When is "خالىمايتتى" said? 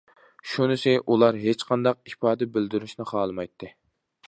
3.13-3.73